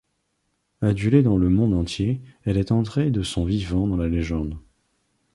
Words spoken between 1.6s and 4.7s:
entier, elle est entrée de son vivant dans la légende.